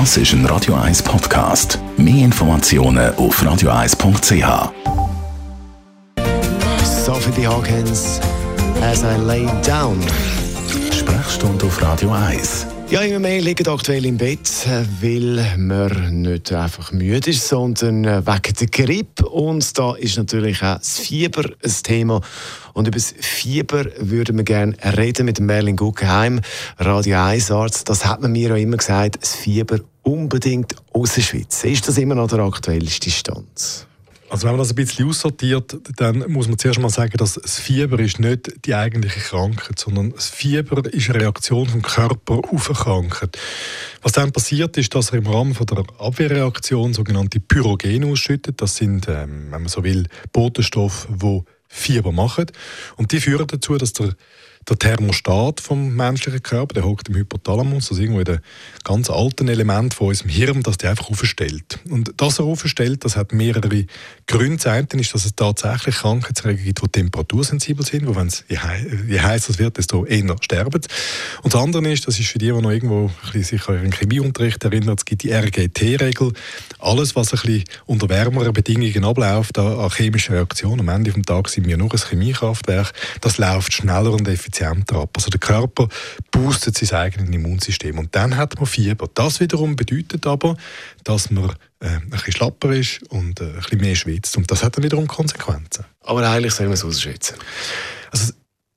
Das 0.00 0.16
ist 0.16 0.32
ein 0.32 0.44
Radio 0.46 0.74
1 0.74 1.04
Podcast. 1.04 1.78
Mehr 1.96 2.24
Informationen 2.24 3.14
auf 3.14 3.40
radio1.ch. 3.40 4.72
Sophie 6.84 7.46
Hawkins, 7.46 8.18
As 8.82 9.04
I 9.04 9.24
Lay 9.24 9.46
Down. 9.64 10.00
Sprechstunde 10.90 11.66
auf 11.66 11.80
Radio 11.80 12.10
1. 12.10 12.73
Ja, 12.90 13.00
immer 13.00 13.18
mehr 13.18 13.40
liegen 13.40 13.66
aktuell 13.66 14.04
im 14.06 14.18
Bett, 14.18 14.48
weil 15.00 15.56
man 15.56 16.22
nicht 16.22 16.52
einfach 16.52 16.92
müde 16.92 17.30
ist, 17.30 17.48
sondern 17.48 18.04
wegen 18.04 18.54
der 18.60 18.66
Grippe. 18.68 19.28
Und 19.28 19.76
da 19.76 19.94
ist 19.94 20.16
natürlich 20.16 20.62
auch 20.62 20.78
das 20.78 21.00
Fieber 21.00 21.44
ein 21.44 21.72
Thema. 21.82 22.20
Und 22.72 22.86
über 22.86 22.96
das 22.96 23.12
Fieber 23.18 23.86
würden 23.98 24.36
wir 24.36 24.44
gerne 24.44 24.76
reden 24.96 25.26
mit 25.26 25.40
Merlin 25.40 25.74
Guggenheim, 25.76 26.40
Radio 26.78 27.18
1 27.18 27.50
Arzt. 27.50 27.88
Das 27.88 28.04
hat 28.04 28.20
man 28.20 28.30
mir 28.30 28.52
auch 28.52 28.58
immer 28.58 28.76
gesagt, 28.76 29.18
das 29.20 29.34
Fieber 29.34 29.80
unbedingt 30.02 30.76
aus 30.92 31.14
der 31.14 31.22
Schweiz. 31.22 31.64
Ist 31.64 31.88
das 31.88 31.98
immer 31.98 32.14
noch 32.14 32.28
der 32.28 32.40
aktuellste 32.40 33.10
Stand? 33.10 33.88
Also 34.34 34.48
wenn 34.48 34.54
man 34.54 34.58
das 34.62 34.70
ein 34.70 34.74
bisschen 34.74 35.08
aussortiert, 35.08 35.76
dann 35.94 36.24
muss 36.26 36.48
man 36.48 36.58
zuerst 36.58 36.80
mal 36.80 36.90
sagen, 36.90 37.16
dass 37.18 37.34
das 37.34 37.60
Fieber 37.60 38.00
ist 38.00 38.18
nicht 38.18 38.66
die 38.66 38.74
eigentliche 38.74 39.20
Krankheit, 39.20 39.78
sondern 39.78 40.10
das 40.10 40.28
Fieber 40.28 40.84
ist 40.92 41.08
eine 41.08 41.20
Reaktion 41.20 41.68
vom 41.68 41.82
Körper 41.82 42.40
auf 42.52 42.68
eine 42.68 42.76
Krankheit. 42.76 43.38
Was 44.02 44.10
dann 44.10 44.32
passiert, 44.32 44.76
ist, 44.76 44.92
dass 44.92 45.10
er 45.10 45.18
im 45.18 45.28
Rahmen 45.28 45.54
von 45.54 45.66
der 45.66 45.84
Abwehrreaktion 46.00 46.94
sogenannte 46.94 47.38
Pyrogene 47.38 48.08
ausschüttet. 48.08 48.60
Das 48.60 48.74
sind, 48.74 49.06
ähm, 49.06 49.52
wenn 49.52 49.62
man 49.62 49.68
so 49.68 49.84
will, 49.84 50.08
Botenstoffe, 50.32 51.06
die 51.08 51.42
Fieber 51.68 52.10
machen. 52.10 52.46
Und 52.96 53.12
die 53.12 53.20
führen 53.20 53.46
dazu, 53.46 53.78
dass 53.78 53.92
der 53.92 54.16
der 54.68 54.78
Thermostat 54.78 55.60
vom 55.60 55.94
menschlichen 55.94 56.42
Körper, 56.42 56.74
der 56.74 56.84
hockt 56.84 57.08
im 57.08 57.16
Hypothalamus, 57.16 57.90
also 57.90 58.00
irgendwo 58.00 58.20
in 58.20 58.24
dem 58.24 58.38
ganz 58.82 59.10
alten 59.10 59.48
Element 59.48 59.94
von 59.94 60.08
unserem 60.08 60.30
Hirn, 60.30 60.62
dass 60.62 60.78
der 60.78 60.90
einfach 60.90 61.10
aufstellt. 61.10 61.78
Und 61.88 62.12
dass 62.16 62.38
er 62.38 62.46
aufstellt, 62.46 63.04
das 63.04 63.16
hat 63.16 63.32
mehrere 63.32 63.86
Gründe. 64.26 64.56
Das 64.56 64.66
eine 64.66 64.86
ist, 64.94 65.14
dass 65.14 65.26
es 65.26 65.36
tatsächlich 65.36 65.96
Krankheitserreger 65.96 66.62
gibt, 66.62 66.82
die 66.82 66.88
temperatursensibel 66.88 67.84
sind, 67.84 68.06
wo 68.06 68.16
wenn 68.16 68.28
es 68.28 68.44
je, 68.48 68.58
je 69.08 69.20
heißer 69.20 69.50
es 69.50 69.58
wird, 69.58 69.76
desto 69.76 70.04
eher 70.06 70.36
sterben. 70.40 70.80
Und 71.42 71.54
das 71.54 71.60
andere 71.60 71.92
ist, 71.92 72.06
das 72.06 72.18
ist 72.18 72.28
für 72.28 72.38
die, 72.38 72.46
die 72.46 72.52
noch 72.52 72.70
irgendwo 72.70 73.10
sich 73.34 73.68
an 73.68 73.76
ihren 73.76 73.92
Chemieunterricht 73.92 74.64
erinnern, 74.64 74.96
es 74.96 75.04
gibt 75.04 75.22
die 75.22 75.32
RGT-Regel. 75.32 76.32
Alles, 76.78 77.14
was 77.16 77.32
ein 77.32 77.40
bisschen 77.40 77.64
unter 77.86 78.08
wärmeren 78.08 78.52
Bedingungen 78.52 79.04
abläuft, 79.04 79.58
an 79.58 79.90
chemischen 79.90 80.34
Reaktionen, 80.34 80.80
am 80.80 80.88
Ende 80.88 81.12
des 81.12 81.22
Tages 81.24 81.52
sind 81.52 81.66
wir 81.66 81.76
nur 81.76 81.92
ein 81.92 81.98
Chemiekraftwerk, 81.98 82.92
das 83.20 83.38
läuft 83.38 83.72
schneller 83.72 84.12
und 84.12 84.26
effizienter 84.26 84.53
effizienter 84.54 84.96
ab. 84.96 85.10
Also 85.14 85.30
der 85.30 85.40
Körper 85.40 85.88
boostet 86.30 86.78
sein 86.78 86.98
eigenes 86.98 87.28
Immunsystem 87.28 87.98
und 87.98 88.14
dann 88.14 88.36
hat 88.36 88.56
man 88.56 88.66
Fieber. 88.66 89.08
Das 89.14 89.40
wiederum 89.40 89.76
bedeutet 89.76 90.26
aber, 90.26 90.56
dass 91.02 91.30
man 91.30 91.50
äh, 91.80 91.88
ein 91.88 92.10
bisschen 92.10 92.32
schlapper 92.32 92.72
ist 92.72 93.02
und 93.10 93.40
äh, 93.40 93.44
ein 93.44 93.54
bisschen 93.56 93.80
mehr 93.80 93.94
schwitzt 93.94 94.36
und 94.36 94.50
das 94.50 94.62
hat 94.62 94.76
dann 94.76 94.84
wiederum 94.84 95.06
Konsequenzen. 95.06 95.84
Aber 96.00 96.28
eigentlich 96.28 96.54
sollen 96.54 96.70
wir 96.70 96.74
es 96.74 96.84
ausschätzen. 96.84 97.36
Also 98.10 98.32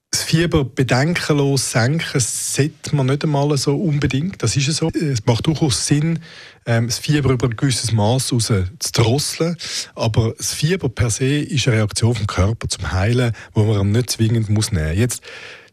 das 0.10 0.24
Fieber 0.24 0.64
bedenkenlos 0.64 1.72
senken 1.72 2.20
sollte 2.20 2.96
man 2.96 3.08
nicht 3.08 3.24
einmal 3.24 3.56
so 3.58 3.76
unbedingt. 3.76 4.42
Das 4.42 4.56
ist 4.56 4.72
so. 4.74 4.90
Es 4.90 5.26
macht 5.26 5.46
durchaus 5.46 5.86
Sinn, 5.86 6.20
das 6.64 6.98
Fieber 6.98 7.32
über 7.32 7.48
ein 7.48 7.56
gewisses 7.56 7.92
Maß 7.92 8.34
raus 8.34 8.48
zu 8.48 8.92
drosseln. 8.94 9.58
Aber 9.96 10.34
das 10.38 10.54
Fieber 10.54 10.90
per 10.90 11.10
se 11.10 11.42
ist 11.42 11.68
eine 11.68 11.78
Reaktion 11.78 12.16
vom 12.16 12.26
Körper 12.26 12.70
zum 12.70 12.92
Heilen, 12.92 13.34
wo 13.54 13.66
man 13.66 13.92
nicht 13.92 14.10
zwingend 14.10 14.50
nehmen 14.50 14.56
muss. 14.56 14.72
Jetzt 14.72 15.22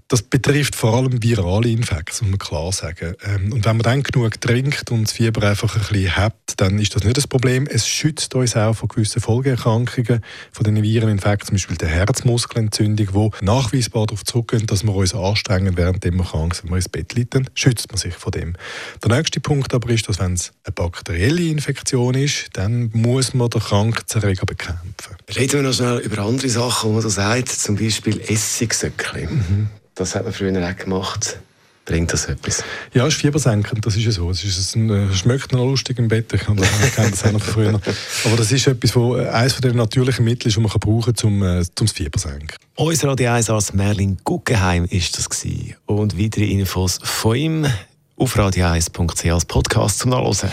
das 0.08 0.22
betrifft 0.22 0.76
vor 0.76 0.94
allem 0.94 1.22
virale 1.22 1.68
Infekte, 1.68 2.22
muss 2.22 2.30
man 2.30 2.38
klar 2.38 2.72
sagen. 2.72 3.14
Ähm, 3.24 3.52
und 3.52 3.64
wenn 3.64 3.76
man 3.76 3.82
dann 3.82 4.02
genug 4.02 4.40
trinkt 4.40 4.90
und 4.90 5.04
das 5.04 5.12
Fieber 5.12 5.48
einfach 5.48 5.74
ein 5.74 5.80
bisschen 5.80 6.16
hat, 6.16 6.34
dann 6.58 6.78
ist 6.78 6.94
das 6.94 7.04
nicht 7.04 7.16
das 7.16 7.26
Problem. 7.26 7.66
Es 7.66 7.88
schützt 7.88 8.34
uns 8.34 8.54
auch 8.54 8.74
vor 8.74 8.88
gewissen 8.88 9.22
Folgeerkrankungen 9.22 10.22
von 10.52 10.64
den 10.64 10.82
Vireninfekten, 10.82 11.46
zum 11.46 11.54
Beispiel 11.54 11.76
der 11.76 11.88
Herzmuskelentzündung, 11.88 13.30
die 13.40 13.44
nachweisbar 13.44 14.06
darauf 14.06 14.24
zurückgehen, 14.24 14.66
dass 14.66 14.84
wir 14.84 14.94
uns 14.94 15.14
anstrengen, 15.14 15.76
während 15.76 16.04
wir 16.04 16.12
krank 16.12 16.54
sind, 16.54 16.64
wenn 16.64 16.72
wir 16.72 16.76
ins 16.76 16.88
Bett 16.88 17.14
liegen, 17.14 17.48
schützt 17.54 17.90
man 17.90 17.98
sich 17.98 18.14
vor 18.14 18.30
dem. 18.30 18.54
Der 19.02 19.16
nächste 19.16 19.40
Punkt 19.40 19.72
aber 19.72 19.88
ist, 19.88 20.08
dass 20.08 20.18
wenn 20.18 20.34
es 20.34 20.52
eine 20.64 20.72
bakterielle 20.72 21.48
Infektion 21.48 22.14
ist, 22.14 22.50
dann 22.52 22.90
muss 22.92 23.32
man 23.32 23.48
den 23.48 23.62
Krankheitserreger 23.62 24.44
bekämpfen. 24.44 25.16
Reden 25.34 25.52
wir 25.54 25.62
noch 25.62 25.72
schnell 25.72 25.98
über 25.98 26.22
andere 26.22 26.48
Sachen, 26.50 26.90
die 26.90 26.94
man 26.94 27.02
so 27.02 27.08
sagt, 27.08 27.48
zum 27.48 27.76
Beispiel 27.76 28.20
Essigsöckchen. 28.20 29.34
Mhm. 29.34 29.68
Das 29.94 30.14
hat 30.14 30.24
man 30.24 30.32
früher 30.32 30.68
auch 30.68 30.76
gemacht. 30.76 31.38
Bringt 31.84 32.12
das 32.14 32.26
etwas? 32.26 32.64
Ja, 32.94 33.06
es 33.06 33.14
ist 33.14 33.20
fiebersenkend, 33.20 33.84
das 33.84 33.94
ist 33.96 34.04
ja 34.04 34.10
so. 34.10 34.30
Es, 34.30 34.42
ist 34.42 34.74
ein, 34.74 34.88
äh, 34.88 35.04
es 35.04 35.18
schmeckt 35.18 35.52
noch 35.52 35.66
lustig 35.66 35.98
im 35.98 36.08
Bett, 36.08 36.32
ich 36.32 36.40
kenne 36.40 36.62
das 36.62 37.24
auch 37.24 37.32
noch 37.32 37.42
von 37.42 37.52
früher. 37.52 37.80
Aber 38.24 38.36
das 38.36 38.50
ist 38.50 38.66
etwas, 38.66 38.96
wo 38.96 39.16
äh, 39.16 39.28
eines 39.28 39.56
der 39.58 39.74
natürlichen 39.74 40.24
Mittel 40.24 40.48
ist, 40.48 40.56
die 40.56 40.60
man 40.60 40.70
kann 40.70 40.80
brauchen 40.80 41.14
kann, 41.14 41.30
um, 41.30 41.42
äh, 41.42 41.58
um 41.58 41.66
das 41.74 41.92
Fieber 41.92 42.18
zu 42.18 42.28
senken. 42.28 42.56
Unser 42.76 43.08
Radio 43.08 43.32
1 43.32 43.50
Arzt 43.50 43.74
Merlin 43.74 44.16
Guggenheim 44.24 44.86
ist 44.86 45.18
das 45.18 45.28
gewesen. 45.28 45.76
Und 45.84 46.18
weitere 46.18 46.46
Infos 46.46 47.00
von 47.02 47.36
ihm 47.36 47.66
auf 48.16 48.34
radio1.ch 48.34 49.30
als 49.30 49.44
Podcast 49.44 49.98
zum 49.98 50.12
Nachlesen. 50.12 50.48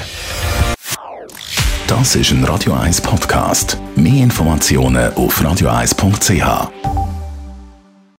Das 1.88 2.16
ist 2.16 2.32
ein 2.32 2.44
Radio 2.44 2.74
1 2.74 3.00
Podcast. 3.02 3.78
Mehr 3.96 4.24
Informationen 4.24 5.14
auf 5.14 5.42
radio1.ch. 5.42 7.01